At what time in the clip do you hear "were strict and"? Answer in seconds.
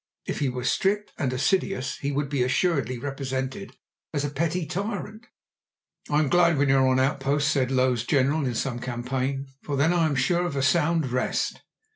0.49-1.31